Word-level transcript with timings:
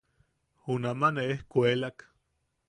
Junama 0.65 1.09
ne 1.17 1.21
ejkuelak. 1.33 1.97